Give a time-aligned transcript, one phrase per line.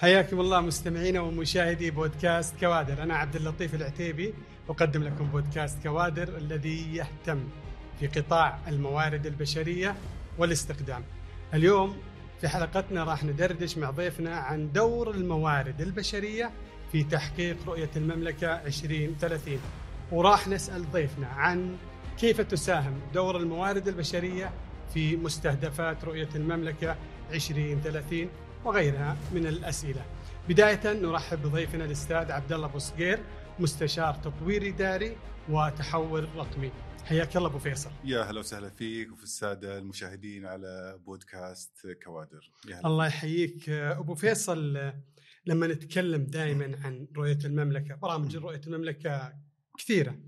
[0.00, 3.02] حياكم الله مستمعينا ومشاهدي بودكاست كوادر.
[3.02, 4.34] أنا عبد اللطيف العتيبي
[4.68, 7.40] أقدم لكم بودكاست كوادر الذي يهتم
[8.00, 9.94] في قطاع الموارد البشرية
[10.38, 11.02] والاستخدام.
[11.54, 11.96] اليوم
[12.40, 16.50] في حلقتنا راح ندردش مع ضيفنا عن دور الموارد البشرية
[16.92, 19.58] في تحقيق رؤية المملكة 2030
[20.12, 21.76] وراح نسأل ضيفنا عن
[22.18, 24.50] كيف تساهم دور الموارد البشرية
[24.94, 26.96] في مستهدفات رؤية المملكة
[27.32, 28.28] 2030
[28.64, 30.04] وغيرها من الأسئلة.
[30.48, 33.18] بداية نرحب بضيفنا الأستاذ عبد الله بوصقير
[33.58, 35.16] مستشار تطوير إداري
[35.48, 36.72] وتحول رقمي.
[37.04, 37.90] حياك الله أبو فيصل.
[38.04, 42.50] يا هلا وسهلا فيك وفي السادة المشاهدين على بودكاست كوادر.
[42.68, 44.92] يا الله يحييك أبو فيصل
[45.46, 49.32] لما نتكلم دائما عن رؤية المملكة، برامج رؤية المملكة
[49.78, 50.18] كثيرة.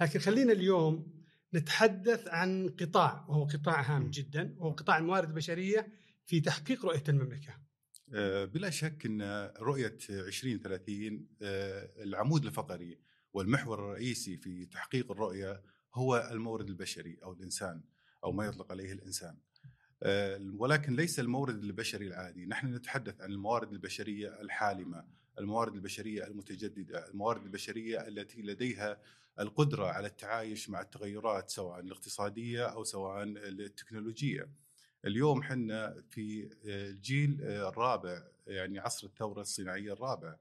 [0.00, 1.18] لكن خلينا اليوم
[1.54, 5.88] نتحدث عن قطاع وهو قطاع هام جدا وهو قطاع الموارد البشريه
[6.26, 7.67] في تحقيق رؤية المملكة.
[8.14, 12.98] آه، بلا شك إن رؤية 2030 آه، العمود الفقري
[13.32, 15.62] والمحور الرئيسي في تحقيق الرؤية
[15.94, 17.82] هو المورد البشري أو الإنسان
[18.24, 19.36] أو ما يطلق عليه الإنسان.
[20.02, 25.04] آه، ولكن ليس المورد البشري العادي، نحن نتحدث عن الموارد البشرية الحالمة،
[25.38, 29.00] الموارد البشرية المتجددة، الموارد البشرية التي لديها
[29.40, 34.48] القدرة على التعايش مع التغيرات سواء الاقتصادية أو سواء التكنولوجية.
[35.04, 40.36] اليوم حنا في الجيل الرابع يعني عصر الثورة الصناعية الرابع.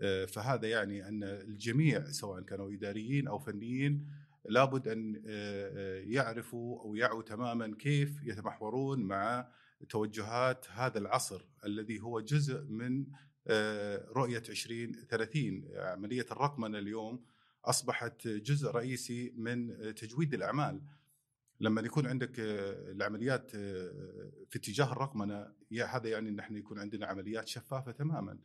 [0.00, 4.08] آه، فهذا يعني أن الجميع سواء كانوا إداريين أو فنيين
[4.44, 9.48] لابد أن آه، يعرفوا أو يعوا تماما كيف يتمحورون مع
[9.88, 13.06] توجهات هذا العصر الذي هو جزء من
[13.46, 17.24] آه، رؤية 2030 عملية الرقمنة اليوم
[17.64, 20.80] أصبحت جزء رئيسي من تجويد الأعمال.
[21.62, 25.52] لما يكون عندك آه، العمليات آه، في اتجاه الرقمنه
[25.88, 28.38] هذا يعني ان إحنا يكون عندنا عمليات شفافة تماما.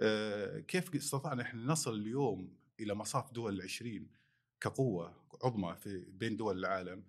[0.00, 4.08] آه، كيف استطعنا إحنا نصل اليوم إلى مصاف دول العشرين
[4.60, 7.04] كقوة عظمى في بين دول العالم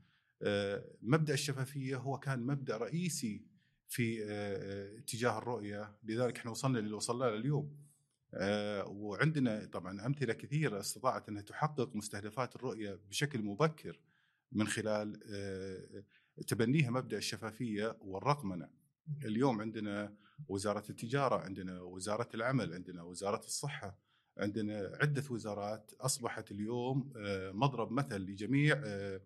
[1.02, 3.46] مبدأ الشفافية هو كان مبدأ رئيسي
[3.88, 4.26] في
[4.98, 7.78] اتجاه الرؤية لذلك إحنا وصلنا اللي وصلنا له اليوم.
[8.86, 14.00] وعندنا طبعا أمثلة كثيرة استطاعت أنها تحقق مستهدفات الرؤية بشكل مبكر.
[14.54, 16.04] من خلال آه،
[16.48, 18.70] تبنيها مبدأ الشفافية والرقمنة.
[19.26, 20.16] اليوم عندنا
[20.48, 24.00] وزارة التجارة، عندنا وزارة العمل، عندنا وزارة الصحة،
[24.38, 29.22] عندنا عدة وزارات أصبحت اليوم آه، مضرب مثل لجميع آه،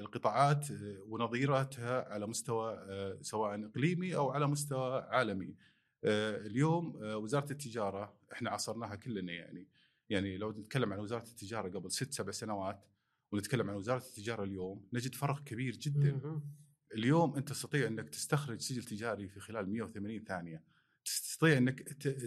[0.00, 0.66] القطاعات
[1.06, 2.86] ونظيراتها على مستوى
[3.20, 5.54] سواء إقليمي أو على مستوى عالمي.
[6.04, 9.66] اليوم وزارة التجارة إحنا عصرناها كلنا يعني
[10.10, 12.84] يعني لو نتكلم عن وزارة التجارة قبل ست سبع سنوات
[13.32, 16.40] ونتكلم عن وزارة التجارة اليوم نجد فرق كبير جدا.
[16.94, 20.64] اليوم أنت تستطيع أنك تستخرج سجل تجاري في خلال 180 ثانية.
[21.04, 21.80] تستطيع أنك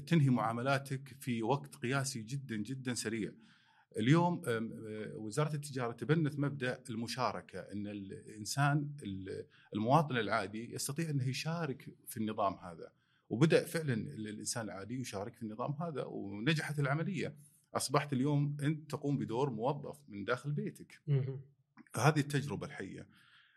[0.07, 3.31] تنهي معاملاتك في وقت قياسي جدا جدا سريع.
[3.97, 4.41] اليوم
[5.15, 8.89] وزارة التجارة تبنت مبدأ المشاركة أن الإنسان
[9.75, 12.91] المواطن العادي يستطيع أنه يشارك في النظام هذا.
[13.29, 17.35] وبدأ فعلا الإنسان العادي يشارك في النظام هذا ونجحت العملية.
[17.75, 21.01] أصبحت اليوم أنت تقوم بدور موظف من داخل بيتك.
[21.93, 23.07] فهذه التجربة الحية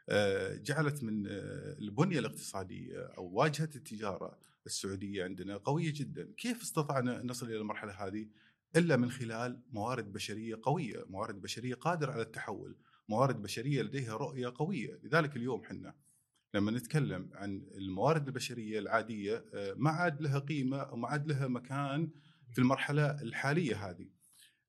[0.08, 7.22] آه، جعلت من آه، البنية الاقتصادية أو واجهة التجارة السعودية عندنا قوية جدا، كيف استطعنا
[7.22, 8.28] نصل إلى المرحلة هذه؟
[8.76, 12.76] إلا من خلال موارد بشرية قوية، موارد بشرية قادرة على التحول،
[13.08, 15.94] موارد بشرية لديها رؤية قوية، لذلك اليوم حنا
[16.54, 22.10] لما نتكلم عن الموارد البشرية العادية آه، ما عاد لها قيمة وما عاد لها مكان
[22.56, 24.06] في المرحلة الحالية هذه.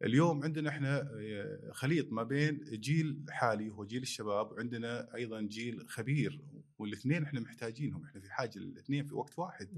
[0.03, 5.89] اليوم عندنا إحنا آه، خليط ما بين جيل حالي هو جيل الشباب وعندنا أيضا جيل
[5.89, 6.41] خبير
[6.79, 9.69] والاثنين إحنا محتاجينهم إحنا في حاجة للاثنين في وقت واحد.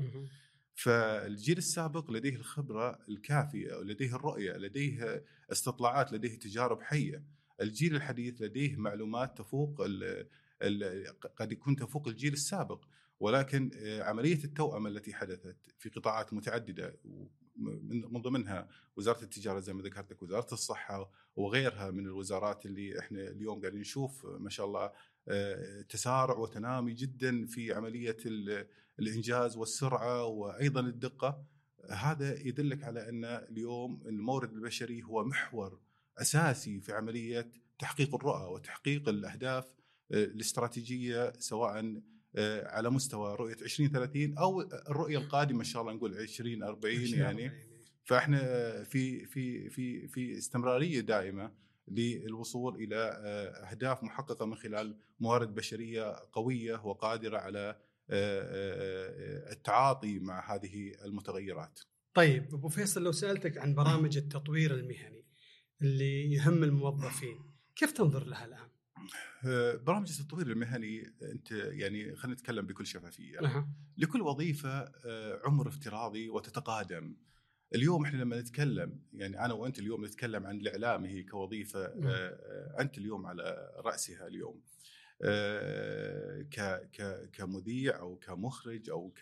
[0.76, 7.24] فالجيل السابق لديه الخبرة الكافية ولديه الرؤية لديه استطلاعات لديه تجارب حية.
[7.62, 10.28] الجيل الحديث لديه معلومات تفوق ال
[10.62, 11.06] ال
[11.36, 12.86] قد يكون تفوق الجيل السابق
[13.20, 16.96] ولكن آه، عملية التوأمه التي حدثت في قطاعات متعددة
[18.12, 23.22] من ضمنها وزارة التجارة زي ما ذكرت لك وزارة الصحة وغيرها من الوزارات اللي إحنا
[23.22, 24.92] اليوم قاعدين نشوف ما شاء الله
[25.28, 28.18] آه، تسارع وتنامي جدا في عملية
[29.00, 31.44] الإنجاز والسرعة وأيضا الدقة.
[31.90, 35.80] هذا يدلك على أن اليوم المورد البشري هو محور
[36.18, 39.66] أساسي في عملية تحقيق الرؤى وتحقيق الأهداف
[40.12, 42.02] آه، الاستراتيجية سواء
[42.66, 47.52] على مستوى رؤية 2030 أو الرؤية القادمة إن شاء الله نقول 2040 يعني
[48.04, 48.40] فإحنا
[48.84, 51.52] في في في في استمرارية دائمة
[51.88, 57.76] للوصول إلى آه، أهداف محققة من خلال موارد بشرية قوية وقادرة على
[59.52, 61.80] التعاطي مع هذه المتغيرات.
[62.14, 65.26] طيب أبو فيصل لو سألتك عن برامج التطوير المهني
[65.82, 67.40] اللي يهم الموظفين،
[67.76, 68.69] كيف تنظر لها الآن؟
[69.86, 73.40] برامج التطوير المهني انت يعني خلينا نتكلم بكل شفافية.
[73.40, 73.70] أه.
[73.98, 74.92] لكل وظيفة
[75.46, 77.16] عمر افتراضي وتتقادم.
[77.76, 81.86] اليوم إحنا لما نتكلم يعني أنا وأنت اليوم نتكلم عن الإعلام هي كوظيفة
[82.80, 84.62] أنت اليوم على رأسها اليوم.
[86.52, 89.14] ك ك كمذيع أو كمخرج أو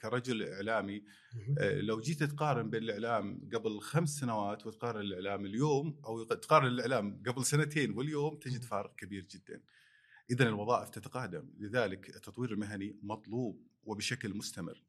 [0.00, 1.04] كرجل إعلامي.
[1.60, 7.44] لو جيت تقارن بين الإعلام قبل خمس سنوات وتقارن الإعلام اليوم أو تقارن الإعلام قبل
[7.44, 9.62] سنتين واليوم تجد فارق كبير جدا.
[10.30, 11.50] اذا الوظائف تتقادم.
[11.58, 14.82] لذلك التطوير المهني مطلوب وبشكل مستمر.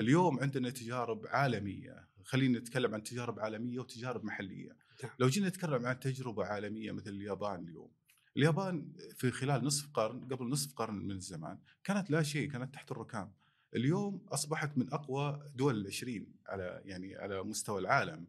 [0.00, 2.08] اليوم عندنا تجارب عالمية.
[2.24, 4.76] خلينا نتكلم عن تجارب عالمية وتجارب محلية.
[5.18, 7.90] لو جينا نتكلم عن تجربة عالمية مثل اليابان اليوم
[8.36, 12.92] اليابان في خلال نصف قرن قبل نصف قرن من الزمان كانت لا شيء كانت تحت
[12.92, 13.32] الركام.
[13.76, 18.26] اليوم أصبحت من أقوى دول العشرين على يعني على مستوى العالم.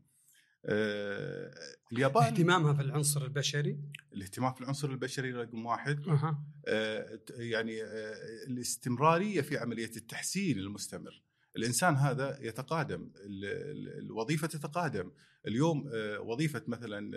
[0.65, 1.53] آه
[1.93, 3.79] اليابان اهتمامها في العنصر البشري؟
[4.13, 6.07] الاهتمام في العنصر البشري رقم واحد.
[6.07, 6.45] أه.
[6.67, 8.15] آه يعني آه
[8.47, 11.21] الاستمرارية في عملية التحسين المستمر.
[11.57, 13.11] الإنسان هذا يتقادم
[13.99, 15.11] الوظيفة تتقادم.
[15.47, 17.11] اليوم آه وظيفة مثلا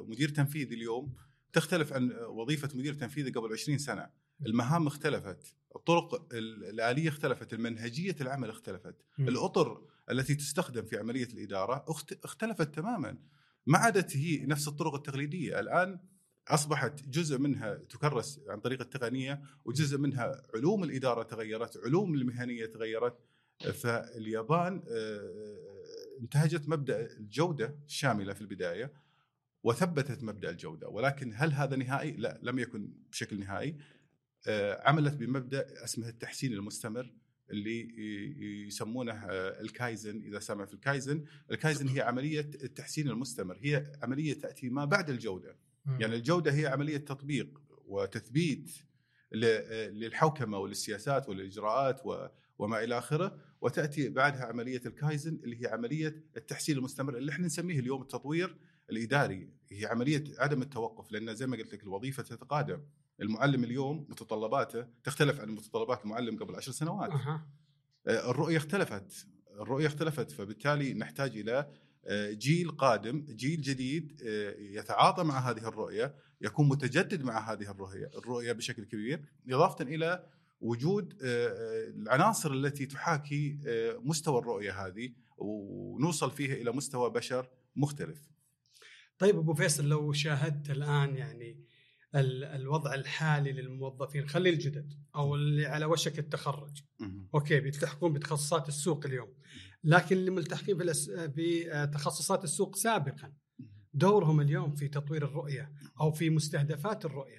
[0.00, 1.14] مدير تنفيذي اليوم
[1.52, 4.10] تختلف عن وظيفة مدير تنفيذي قبل 20 سنة.
[4.46, 8.94] المهام اختلفت الطرق الآلية اختلفت المنهجية العمل اختلفت.
[9.18, 9.28] م.
[9.28, 11.84] الأطر التي تستخدم في عملية الإدارة
[12.24, 13.18] اختلفت تماما.
[13.66, 15.60] ما عادت هي نفس الطرق التقليدية.
[15.60, 16.00] الآن
[16.48, 23.18] أصبحت جزء منها تكرس عن طريق التقنية وجزء منها علوم الإدارة تغيرت علوم المهنية تغيرت.
[23.60, 24.82] فاليابان
[26.20, 28.92] انتهجت مبدأ الجودة الشاملة في البداية.
[29.62, 30.88] وثبتت مبدأ الجودة.
[30.88, 33.76] ولكن هل هذا نهائي؟ لا لم يكن بشكل نهائي.
[34.48, 37.12] آه، عملت بمبدأ اسمه التحسين المستمر
[37.50, 37.88] اللي
[38.66, 40.22] يسمونه آه، الكايزن.
[40.22, 44.84] إذا سمع في ال kaizen، ال kaizen هي عملية التحسين المستمر، هي عملية تأتي ما
[44.84, 45.56] بعد الجودة.
[46.00, 48.70] يعني الجودة هي عملية تطبيق وتثبيت
[49.32, 52.00] للحوكمة وللسياسات والاجراءات
[52.58, 53.38] وما إلى آخره.
[53.60, 58.56] وتأتي بعدها عملية الكايزن اللي هي عملية التحسين المستمر اللي إحنا نسميه اليوم التطوير.
[58.90, 62.82] الإداري هي عملية عدم التوقف لأن زي ما قلت لك الوظيفة تتقادم.
[63.20, 67.10] المعلم اليوم متطلباته تختلف عن متطلبات المعلم قبل عشر سنوات.
[67.10, 67.46] أه.
[68.08, 69.26] الرؤية اختلفت.
[69.60, 71.70] الرؤية اختلفت فبالتالي نحتاج إلى
[72.06, 78.10] آه، جيل قادم جيل جديد آه، يتعاطى مع هذه الرؤية يكون متجدد مع هذه الرؤية
[78.14, 80.26] الرؤية بشكل كبير إضافة إلى
[80.60, 83.58] وجود العناصر التي تحاكي
[84.04, 88.30] مستوى الرؤية هذه ونوصل فيها إلى مستوى بشر مختلف.
[89.20, 91.64] طيب أبو فيصل لو شاهدت الآن يعني
[92.14, 96.82] الوضع الحالي للموظفين خلي الجدد أو اللي على وشك التخرج.
[97.34, 99.34] أوكي بيلتحقون بتخصصات السوق اليوم.
[99.84, 100.78] لكن اللي ملتحقين
[101.36, 103.32] بتخصصات السوق سابقا
[103.94, 107.38] دورهم اليوم في تطوير الرؤية أو في مستهدفات الرؤية.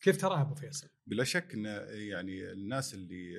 [0.00, 3.34] كيف تراها أبو فيصل؟ بلا شك إن يعني الناس اللي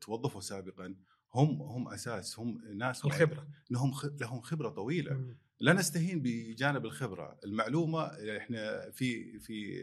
[0.00, 0.94] توظفوا سابقا
[1.34, 8.02] هم هم أساس هم ناس الخبرة لهم لهم خبرة طويلة لا نستهين بجانب الخبرة، المعلومة
[8.36, 9.80] إحنا في في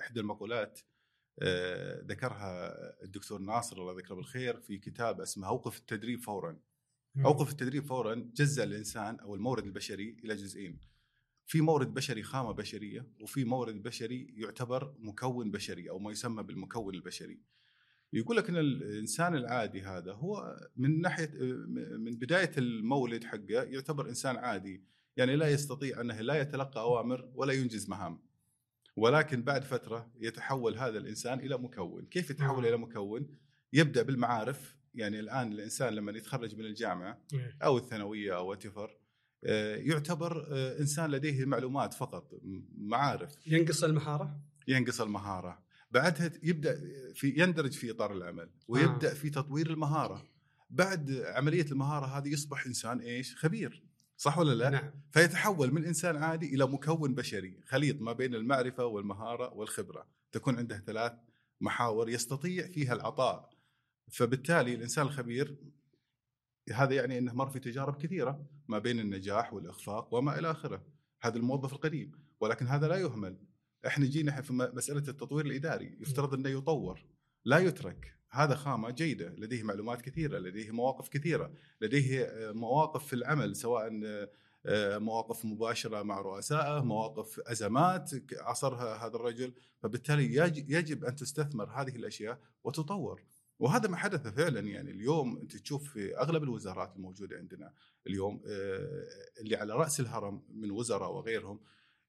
[0.00, 0.80] إحدى المقولات
[1.42, 2.74] آه، ذكرها
[3.04, 6.58] الدكتور ناصر الله يذكره بالخير في كتاب اسمه أوقف التدريب فورا.
[7.24, 10.78] أوقف التدريب فورا جزء الإنسان أو المورد البشري إلى جزئين.
[11.46, 16.94] في مورد بشري خامة بشرية وفي مورد بشري يعتبر مكون بشري أو ما يسمى بالمكون
[16.94, 17.40] البشري.
[18.12, 21.30] يقول لك إن الإنسان العادي هذا هو من ناحية
[21.98, 24.84] من بداية المولد حقه يعتبر إنسان عادي.
[25.16, 28.18] يعني لا يستطيع أنه لا يتلقى أوامر ولا ينجز مهام.
[28.96, 32.06] ولكن بعد فترة يتحول هذا الإنسان إلى مكون.
[32.06, 33.26] كيف يتحول إلى مكون؟
[33.72, 34.78] يبدأ بالمعارف.
[34.94, 37.56] يعني الآن الإنسان لما يتخرج من الجامعة إيه.
[37.62, 38.98] أو الثانوية أو واتفر
[39.44, 42.40] آه، يعتبر آه، إنسان لديه معلومات فقط
[42.78, 43.46] معارف.
[43.46, 45.62] ينقص المهارة؟ ينقص المهارة.
[45.90, 46.80] بعدها يبدأ
[47.14, 49.14] في يندرج في إطار العمل ويبدأ آه.
[49.14, 50.24] في تطوير المهارة
[50.70, 54.90] بعد عملية المهارة هذه يصبح إنسان إيش خبير صح ولا لا؟ نعم.
[55.10, 60.78] فيتحول من إنسان عادي إلى مكون بشري، خليط ما بين المعرفة والمهارة والخبرة، تكون عنده
[60.86, 61.12] ثلاث
[61.60, 63.50] محاور يستطيع فيها العطاء.
[64.08, 65.56] فبالتالي الإنسان الخبير
[66.72, 70.82] هذا يعني إنه مر في تجارب كثيرة ما بين النجاح والإخفاق وما إلى آخره.
[71.20, 73.36] هذا الموظف القديم، ولكن هذا لا يهمل.
[73.86, 77.04] إحنا جينا في مسألة التطوير الإداري، يفترض إنه يطور،
[77.44, 78.18] لا يترك.
[78.30, 84.00] هذا خامة جيدة لديه معلومات كثيرة لديه مواقف كثيرة لديه آه، مواقف في العمل سواء
[84.66, 89.52] آه، مواقف مباشرة مع رؤسائه مواقف أزمات عصرها هذا الرجل.
[89.82, 90.34] فبالتالي
[90.68, 93.22] يجب أن تستثمر هذه الأشياء وتطور.
[93.58, 97.72] وهذا ما حدث فعلا يعني اليوم أنت تشوف في أغلب الوزارات الموجودة عندنا
[98.06, 99.06] اليوم آه،
[99.40, 101.60] اللي على رأس الهرم من وزراء وغيرهم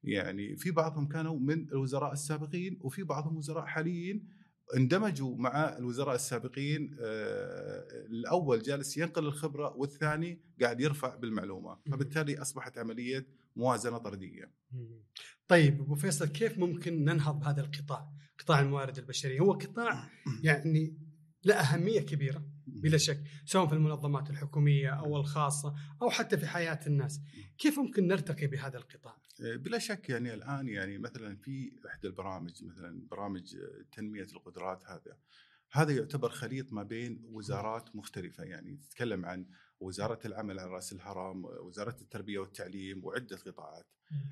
[0.04, 4.40] يعني في بعضهم كانوا من الوزراء السابقين وفي بعضهم وزراء حاليين
[4.76, 12.78] اندمجوا مع الوزراء السابقين آه، الأول جالس ينقل الخبرة والثاني قاعد يرفع بالمعلومة فبالتالي أصبحت
[12.78, 13.26] عملية
[13.56, 14.52] موازنة طردية.
[15.48, 20.10] طيب أبو فيصل كيف ممكن ننهض بهذا القطاع قطاع الموارد البشرية؟ هو قطاع
[20.44, 20.96] يعني
[21.44, 22.44] له أهمية كبيرة.
[22.74, 27.20] بلا شك سواء في المنظمات الحكومية أو الخاصة أو حتى في حياة الناس.
[27.58, 32.64] كيف ممكن نرتقي بهذا القطاع؟ آه، بلا شك يعني الآن يعني مثلا في إحدى البرامج
[32.64, 33.56] مثلا برامج
[33.92, 35.16] تنمية القدرات هذا.
[35.72, 38.44] هذا يعتبر خليط ما بين وزارات مختلفة.
[38.44, 39.46] يعني تتكلم عن
[39.80, 43.84] وزارة العمل على رأس الهرم، وزارة التربية والتعليم وعدة قطاعات.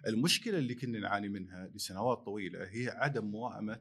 [0.07, 3.81] المشكلة اللي كنا نعاني منها لسنوات طويلة هي عدم موائمة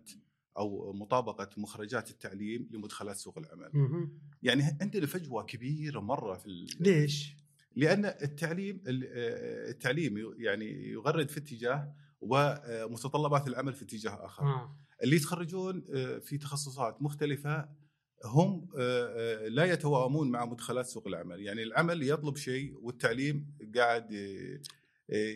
[0.57, 3.71] أو مطابقة مخرجات التعليم لمدخلات سوق العمل.
[4.43, 7.37] يعني عندنا فجوة كبيرة مرة في ليش؟
[7.75, 14.43] لأن التعليم التعليم يعني يغرد في اتجاه ومتطلبات العمل في اتجاه آخر.
[14.43, 14.77] آه.
[15.03, 17.69] اللي يتخرجون آه، في تخصصات مختلفة
[18.25, 24.07] هم آه، لا يتوائمون مع مدخلات سوق العمل، يعني العمل يطلب شيء والتعليم قاعد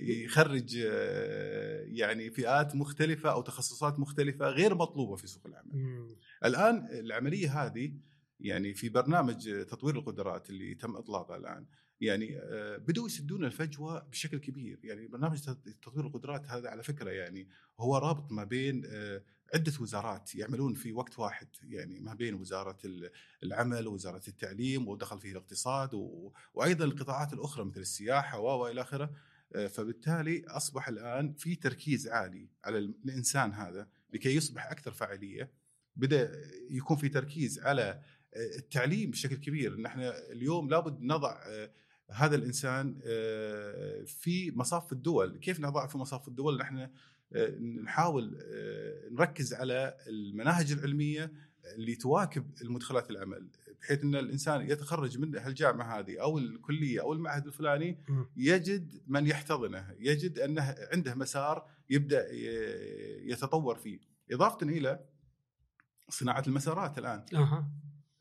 [0.01, 0.75] يخرج
[1.88, 5.72] يعني فئات مختلفة أو تخصصات مختلفة غير مطلوبة في سوق العمل.
[5.74, 6.16] مم.
[6.46, 7.94] الآن العملية هذه
[8.40, 11.66] يعني في برنامج تطوير القدرات اللي تم إطلاقه الآن
[12.01, 15.42] يعني آه، بدوا يسدون الفجوة بشكل كبير يعني برنامج
[15.82, 17.48] تطوير القدرات هذا على فكرة يعني
[17.80, 19.24] هو رابط ما بين آه،
[19.54, 22.78] عدة وزارات يعملون في وقت واحد يعني ما بين وزارة
[23.44, 25.90] العمل ووزاره التعليم ودخل فيه الاقتصاد
[26.54, 29.12] وأيضا القطاعات الأخرى مثل السياحة والى آخره آه،
[29.51, 35.51] فبالتالي أصبح الآن في تركيز عالي على الإنسان هذا لكي يصبح أكثر فاعلية.
[35.96, 36.31] بدأ
[36.70, 38.01] يكون في تركيز على
[38.36, 39.75] التعليم بشكل كبير.
[39.75, 41.41] ان إحنا اليوم لابد نضع
[42.12, 46.89] هذا الإنسان آه، في مصاف الدول، كيف نضع في مصاف الدول؟ نحن
[47.34, 51.31] آه، نحاول آه، نركز على المناهج العلمية
[51.75, 53.50] اللي تواكب المدخلات العمل
[53.82, 58.03] بحيث إن الإنسان يتخرج من هالجامعة هذه أو الكلية أو المعهد الفلاني
[58.38, 62.27] يجد من يحتضنه، يجد أنه عنده مسار يبدأ
[63.24, 64.00] يتطور فيه،
[64.32, 65.00] اضافه إلى
[66.10, 67.25] صناعة المسارات الآن.
[67.36, 67.72] أه.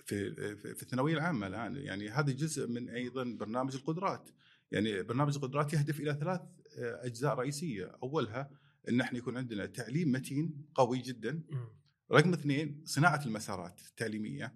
[0.05, 4.31] في في الثانوية العامة الآن يعني هذا جزء من أيضا برنامج القدرات.
[4.71, 6.41] يعني برنامج القدرات يهدف إلى ثلاث
[6.79, 7.93] آه، أجزاء رئيسية.
[8.03, 8.51] أولها
[8.89, 11.43] إن إحنا يكون عندنا تعليم متين قوي جدا.
[12.13, 14.55] رقم اثنين صناعة المسارات التعليمية.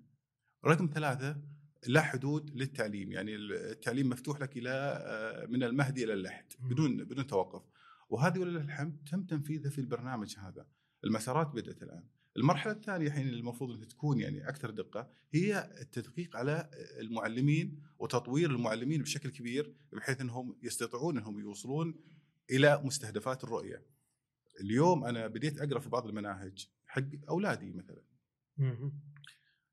[0.66, 1.42] رقم ثلاثة
[1.87, 7.26] لا حدود للتعليم يعني التعليم مفتوح لك إلى آه، من المهدي إلى اللحد بدون بدون
[7.26, 7.62] توقف.
[8.08, 10.66] وهذه ولله الحمد تم تنفيذها في البرنامج هذا.
[11.04, 12.04] المسارات بدأت الآن.
[12.37, 16.70] المرحلة الثانية حين المفروض إنها تكون يعني أكثر دقة هي التدقيق على
[17.00, 21.94] المعلمين وتطوير المعلمين بشكل كبير بحيث إنهم يستطيعون إنهم يوصلون
[22.50, 23.82] إلى مستهدفات الرؤية.
[24.61, 26.73] اليوم أنا بديت أقرأ في بعض المناهج.
[26.94, 28.02] حق أولادي مثلا.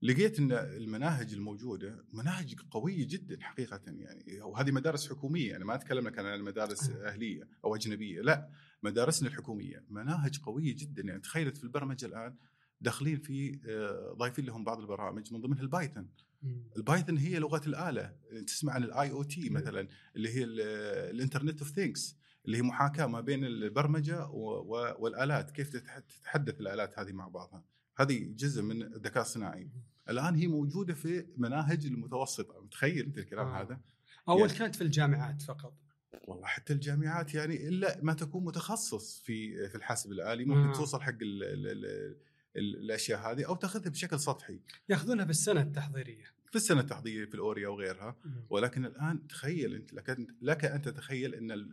[0.02, 4.42] لقيت إن المناهج الموجودة مناهج قوية جدا حقيقه يعني.
[4.42, 8.50] وهذه مدارس حكومية يعني ما أتكلم لك عن مدارس أهلية أو أجنبية لا.
[8.84, 11.20] مدارسنا الحكومية مناهج قوية جدا يعني.
[11.22, 12.36] تخيلت في البرمجة الآن
[12.82, 16.10] داخلين في آه، ضايفين لهم بعض البرامج من ضمنها ال Python.
[16.78, 18.16] ال Python هي لغة الآلة.
[18.48, 23.22] تسمع عن ال IoT مثلا اللي هي ال Internet of Things اللي هي محاكاة ما
[23.22, 24.28] بين البرمجة
[25.00, 25.52] والآلات.
[25.52, 27.64] كيف تتحدث الآلات هذه مع بعضها؟
[27.98, 29.70] هذه جزء من الذكاء الصناعي
[30.10, 32.62] الآن هي موجودة في مناهج المتوسطة.
[32.62, 33.62] متخيل انت الكلام آه.
[33.62, 33.80] هذا؟
[34.30, 35.74] أول يعني كانت في الجامعات فقط.
[36.28, 40.46] والله حتى الجامعات يعني إلا ما تكون متخصص في في الحاسب الآلي.
[40.46, 40.74] ممكن آه.
[40.74, 41.86] توصل حق ال ال
[42.56, 44.60] ال الأشياء هذه أو تأخذها بشكل سطحي.
[44.90, 46.41] يأخذونها في السنة التحضيرية.
[46.52, 48.16] في السنة التحضيرية في الأوريا وغيرها
[48.50, 51.70] ولكن الآن تخيل أنت لك, لك أن تتخيل أن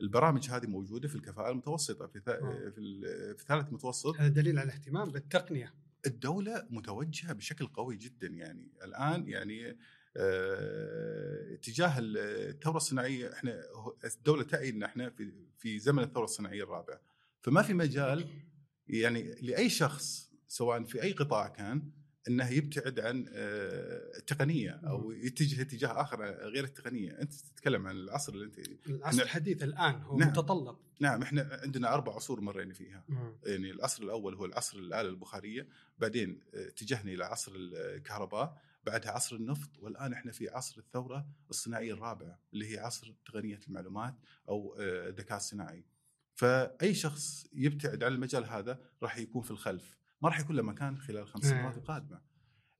[0.00, 2.70] البرامج هذه موجودة في الكفاءة المتوسطة في آه.
[2.70, 3.00] في,
[3.38, 5.74] في ثالث متوسط هذا دليل على الاهتمام بالتقنية.
[6.06, 8.72] الدولة متوجهة بشكل قوي جدا يعني.
[8.84, 9.78] الآن يعني
[10.16, 13.62] آه تجاه الثورة الصناعية إحنا
[14.16, 17.00] الدولة تعي إن إحنا في في زمن الثورة الصناعية الرابعه
[17.42, 18.28] فما في مجال
[18.88, 21.90] يعني لأي شخص سواء في أي قطاع كان
[22.28, 28.32] إنه يبتعد عن آه، التقنية أو يتجه اتجاه آخر غير التقنية، أنت تتكلم عن العصر
[28.32, 30.28] اللي أنت العصر الحديث الآن هو نعم.
[30.28, 30.76] متطلب.
[31.00, 33.04] نعم إحنا عندنا أربع عصور مرينا فيها.
[33.08, 33.36] مم.
[33.46, 35.68] يعني العصر الأول هو العصر الآلة البخارية،
[35.98, 41.92] بعدين آه، اتجهنا إلى عصر الكهرباء، بعدها عصر النفط والآن إحنا في عصر الثورة الصناعيه
[41.92, 44.14] الرابعه اللي هي عصر تقنية المعلومات
[44.48, 45.84] أو آه، الذكاء الصناعي.
[46.34, 49.96] فأي شخص يبتعد عن المجال هذا راح يكون في الخلف.
[50.22, 52.20] ما راح يكون له مكان خلال الخمس سنوات القادمة.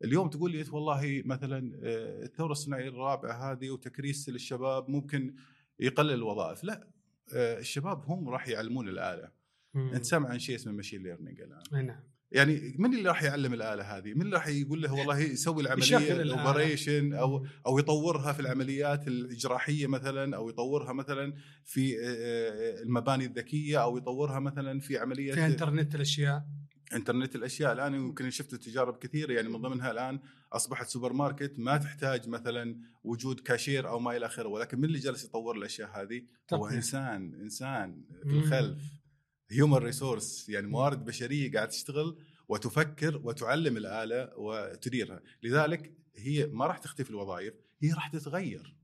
[0.05, 5.35] اليوم تقول لي والله مثلا آه، الثورة الصناعية الرابعة هذه وتكريس للشباب ممكن
[5.81, 6.65] يقلل الوظائف.
[6.65, 6.89] لا
[7.35, 9.31] آه، الشباب هم راح يعلمون الآلة.
[9.77, 12.01] أنت سامع عن شيء اسمه machine learning الآن؟ نعم.
[12.33, 16.23] يعني من اللي راح يعلم الآلة هذه؟ من اللي راح يقول له والله يسوي العملية.
[16.23, 23.25] ال operation أو أو يطورها في العمليات الجراحية مثلا أو يطورها مثلا في آه، المباني
[23.25, 26.47] الذكية أو يطورها مثلا في عملية في إنترنت الأشياء.
[26.93, 30.21] انترنت الأشياء الآن يمكن شفت تجارب كثيرة يعني من ضمنها الآن
[30.53, 34.99] أصبحت سوبر ماركت ما تحتاج مثلا وجود كاشير أو ما إلى آخره ولكن من اللي
[34.99, 36.23] جالس يطور الأشياء هذه؟
[36.55, 36.69] هو.
[36.69, 38.31] إنسان إنسان في.
[38.31, 38.79] الخلف.
[39.51, 45.23] هيومن ريسورس يعني موارد بشرية قاعد تشتغل وتفكر وتعلم الآلة وتديرها.
[45.43, 48.77] لذلك هي ما راح تختفي الوظائف هي راح تتغير.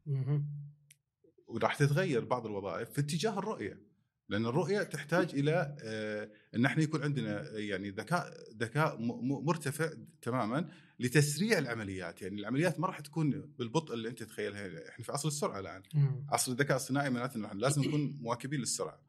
[1.48, 3.91] وراح تتغير بعض الوظائف في اتجاه الرؤية.
[4.32, 9.90] لأن الرؤية تحتاج إلى آه، أن إحنا يكون عندنا يعني ذكاء ذكاء مرتفع
[10.22, 10.68] تماما
[11.00, 12.22] لتسريع العمليات.
[12.22, 14.88] يعني العمليات ما راح تكون بالبطء اللي أنت تتخيلها.
[14.88, 15.82] إحنا في عصر السرعة الآن.
[16.28, 19.02] عصر الذكاء الصناعي معناته إنه لازم نكون مواكبين للسرعة.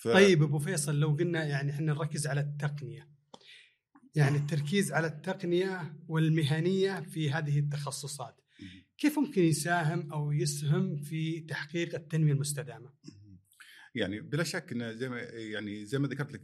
[0.00, 0.08] ف...
[0.08, 3.08] طيب أبو فيصل لو قلنا يعني إحنا نركز على التقنية.
[4.14, 8.40] يعني التركيز على التقنية والمهنية في هذه التخصصات.
[8.98, 12.92] كيف ممكن يساهم أو يسهم في تحقيق التنمية المستدامة؟
[13.94, 16.42] يعني بلا شك انه زي ما يعني زي ما ذكرت لك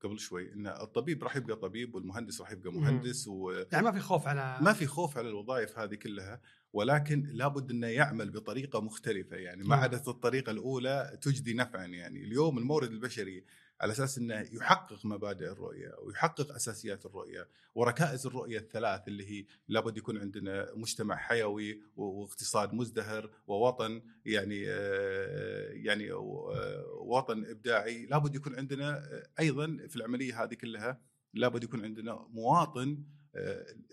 [0.00, 3.50] قبل شوي إن الطبيب راح يبقى طبيب والمهندس راح يبقى مهندس و...
[3.72, 6.40] يعني ما في خوف على ما في خوف على الوظائف هذه كلها
[6.72, 9.36] ولكن لابد إنه يعمل بطريقة مختلفة.
[9.36, 9.76] يعني ما.
[9.76, 11.84] عادت الطريقة الأولى تجدي نفعا.
[11.84, 13.44] يعني اليوم المورد البشري
[13.82, 19.96] على أساس إنه يحقق مبادئ الرؤية ويحقق أساسيات الرؤية وركائز الرؤية الثلاث اللي هي لابد
[19.96, 28.56] يكون عندنا مجتمع حيوي واقتصاد مزدهر ووطن يعني آه، يعني آه، وطن إبداعي لابد يكون
[28.56, 31.00] عندنا آه، أيضا في العملية هذه كلها
[31.34, 33.04] لابد يكون عندنا مواطن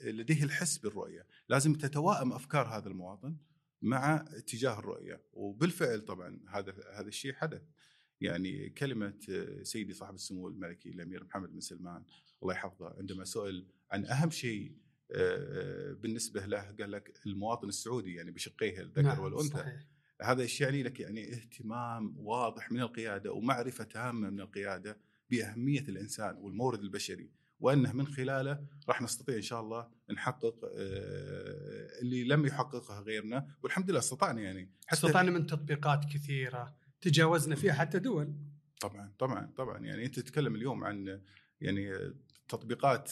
[0.04, 3.36] لديه الحس بالرؤية، لازم تتوائم أفكار هذا المواطن
[3.82, 7.62] مع اتجاه الرؤية، وبالفعل طبعا هذا هذا الشيء حدث.
[8.22, 12.04] يعني كلمة آه، سيدي صاحب السمو الملكي الأمير محمد بن سلمان
[12.44, 14.76] الله يحفظه عندما سئل عن أهم شيء
[15.12, 19.58] آه، بالنسبة له قال لك المواطن السعودي يعني بشقيه الذكر نعم، والأنثى.
[19.58, 19.86] صحيح.
[20.22, 24.98] هذا الشيء يعني لك يعني اهتمام واضح من القيادة ومعرفة تامة من القيادة
[25.30, 32.24] بأهمية الإنسان والمورد البشري وأنه من خلاله راح نستطيع إن شاء الله نحقق آه، اللي
[32.24, 34.72] لم يحققه غيرنا والحمد لله استطعنا يعني.
[34.94, 36.76] استطعنا من تطبيقات كثيرة.
[37.02, 38.34] تجاوزنا فيها حتى دول.
[38.80, 39.86] طبعا طبعا طبعا.
[39.86, 41.22] يعني أنت تتكلم اليوم عن
[41.62, 42.14] يعني
[42.50, 43.12] تطبيقات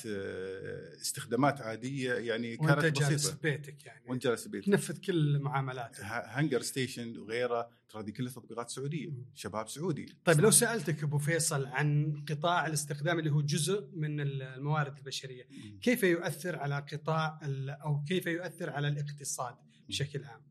[1.02, 3.36] استخدامات عادية يعني وأنت كانت جالس بسيطة.
[3.36, 4.04] في بيتك يعني.
[4.10, 6.00] وأنت جالس بيتك تنفذ كل معاملاتك.
[6.04, 9.10] HungerStation وغيره ترى هذه كلها تطبيقات سعودية.
[9.36, 10.18] شباب سعودي.
[10.26, 15.48] طيب لو سألتك أبو فيصل عن قطاع الاستخدام اللي هو جزء من الموارد البشرية،.
[15.82, 17.40] كيف يؤثر على قطاع
[17.84, 19.56] أو كيف يؤثر على الاقتصاد
[19.88, 20.42] بشكل عام؟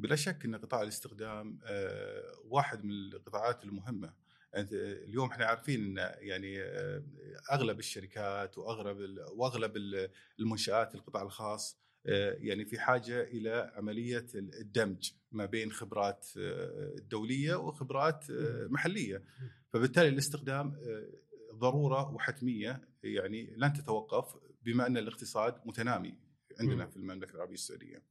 [0.00, 4.14] بلا شك إن قطاع الاستخدام آه، واحد من القطاعات المهمة.
[4.54, 7.04] اليوم إحنا عارفين إن يعني آه،
[7.52, 10.10] أغلب الشركات واغلب وأغلب ال-
[10.40, 16.26] المنشآت القطاع الخاص آه، يعني في حاجة إلى عملية الدمج ما بين خبرات
[17.10, 18.24] دولية وخبرات
[18.70, 19.24] محلية.
[19.72, 20.76] فبالتالي الاستخدام
[21.54, 26.14] ضرورة وحتمية يعني لن تتوقف بما أن الاقتصاد متنامي
[26.60, 26.86] عندنا.
[26.86, 28.02] في المملكة العربية السعودية.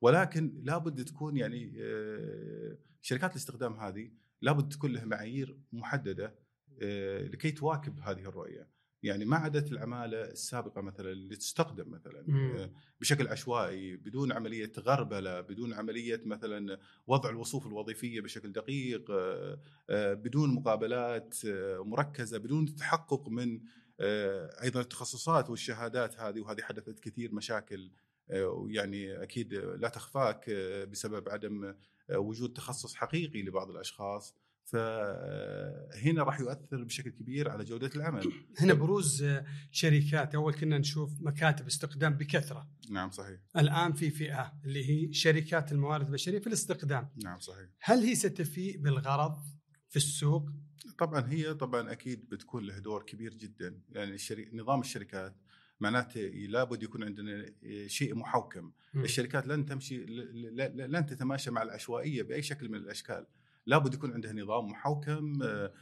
[0.00, 4.10] ولكن لابد تكون يعني آه، شركات الاستخدام هذه
[4.42, 6.34] لابد تكون لها معايير محددة
[6.82, 12.56] آه، لكي تواكب هذه الرؤية يعني ما عادت العمالة السابقة مثلا اللي تستخدم مثلا مم.
[12.56, 19.12] آه، بشكل عشوائي بدون عملية غربلة بدون عملية مثلا وضع الوصوف الوظيفية بشكل دقيق
[19.90, 21.36] بدون مقابلات
[21.78, 23.60] مركزة بدون تحقق من
[24.62, 27.90] أيضا التخصصات والشهادات هذه وهذه حدثت كثير مشاكل
[28.30, 31.74] ويعني أكيد لا تخفاك آه، بسبب عدم
[32.10, 34.34] آه، وجود تخصص حقيقي لبعض الأشخاص.
[34.64, 38.32] فهنا راح يؤثر بشكل كبير على جودة العمل.
[38.60, 43.40] هنا بروز آه، شركات أول كنا نشوف مكاتب استخدام بكثرة، نعم صحيح.
[43.56, 47.68] الآن في فئة اللي هي شركات الموارد البشرية في الاستخدام، نعم صحيح.
[47.80, 49.36] هل هي ستفيء بالغرض
[49.88, 50.50] في السوق؟
[50.98, 53.80] طبعا هي طبعا أكيد بتكون له دور كبير جدا.
[53.88, 54.50] يعني الشري...
[54.52, 55.36] نظام الشركات
[55.80, 57.52] معناته لابد يكون عندنا
[57.86, 58.72] شيء محوكم.
[58.94, 59.04] مم.
[59.04, 60.04] الشركات لن تمشي
[60.76, 63.26] لن تتماشى مع العشوائية بأي شكل من الأشكال.
[63.66, 65.72] لابد يكون عندها نظام محوكم آه،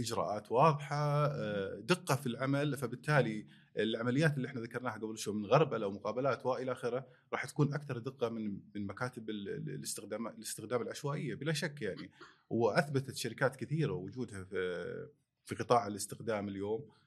[0.00, 2.76] إجراءات واضحة آه، دقة في العمل.
[2.76, 3.46] فبالتالي
[3.78, 8.28] العمليات اللي إحنا ذكرناها قبل شوي من غربله ومقابلات وإلى آخره راح تكون أكثر دقة
[8.28, 12.10] من من مكاتب ال- ال- الاستخدام الاستخدام العشوائية بلا شك يعني.
[12.50, 15.08] وأثبتت شركات كثيرة وجودها في
[15.44, 16.80] في قطاع الاستخدام اليوم.
[16.80, 16.99] آه،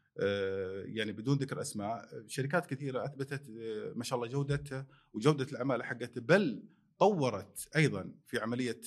[0.86, 6.22] يعني بدون ذكر أسماء شركات كثيرة أثبتت آه، ما شاء الله جودتها وجودة العمالة حقتها
[6.22, 6.64] بل
[7.00, 8.82] طورت أيضا في عملية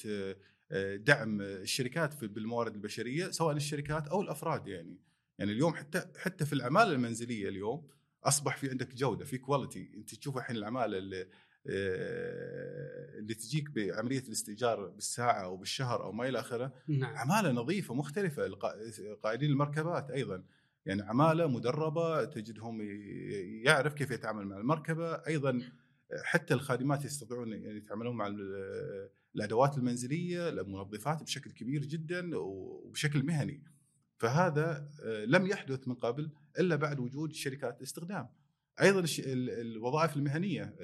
[0.71, 5.01] آه، دعم الشركات في بالموارد البشرية سواء الشركات أو الأفراد يعني.
[5.39, 7.89] يعني اليوم حتى حتى في العمالة المنزلية اليوم
[8.25, 11.29] أصبح في عندك جودة في كواليتي أنت تشوف الحين العمالة اللي
[13.19, 17.17] اللي تجيك بعملية الاستئجار بالساعة أو بالشهر أو ما إلى آخره نعم.
[17.17, 18.49] عمالة نظيفة مختلفة
[19.23, 20.45] قائدين المركبات أيضا.
[20.87, 22.81] يعني عمالة مدربة تجدهم
[23.65, 25.13] يعرف كيف يتعامل مع المركبة.
[25.15, 25.63] أيضا
[26.25, 28.35] حتى الخادمات يستطيعون يعني يتعاملون مع
[29.35, 33.63] الأدوات المنزلية المنظفات بشكل كبير جدا وبشكل مهني.
[34.19, 34.91] فهذا
[35.27, 38.29] لم يحدث من قبل إلا بعد وجود شركات الاستخدام
[38.81, 39.05] أيضا
[39.61, 40.77] الوظائف المهنية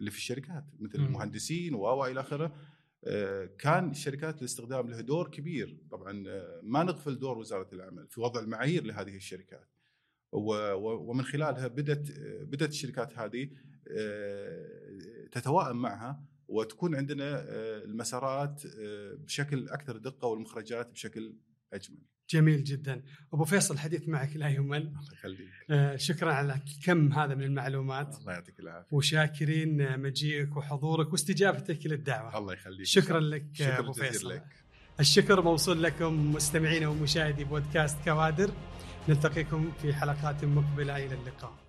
[0.00, 2.44] اللي في الشركات مثل المهندسين و إلى آخره.
[2.44, 2.75] آه،
[3.58, 8.40] كان الشركات الاستخدام له دور كبير طبعا آه، ما نغفل دور وزارة العمل في وضع
[8.40, 9.68] المعايير لهذه الشركات
[10.32, 13.50] ومن خلالها بدات آه، بدات الشركات هذه
[15.32, 17.44] تتوائم معها وتكون عندنا
[17.84, 18.62] المسارات
[19.16, 21.34] بشكل أكثر دقة والمخرجات بشكل
[21.72, 22.02] أجمل.
[22.30, 23.02] جميل جدا.
[23.32, 24.76] أبو فيصل الحديث معك لا يمل.
[24.76, 25.48] الله يخليك.
[25.70, 28.18] آه شكرا على كم هذا من المعلومات.
[28.20, 28.96] الله يعطيك العافية.
[28.96, 32.38] وشاكرين مجيئك وحضورك واستجابتك للدعوة.
[32.38, 32.86] الله يخليك.
[32.86, 34.28] شكرا لك شكرا أبو فيصل.
[34.28, 34.44] لك.
[35.00, 38.50] الشكر موصول لكم مستمعين ومشاهدي بودكاست كوادر.
[39.08, 41.58] نلتقيكم في حلقات مقبلة إلى اللقاء.